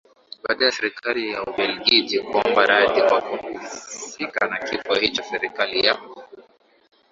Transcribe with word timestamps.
baada 0.47 0.65
ya 0.65 0.71
Serikali 0.71 1.31
ya 1.31 1.43
Ubeligiji 1.43 2.19
kuomba 2.19 2.65
radhi 2.65 3.01
kwa 3.01 3.21
kuhusika 3.21 4.47
na 4.47 4.57
kifo 4.59 4.93
hicho 4.95 5.23
Serikali 5.23 5.85
ya 5.85 5.97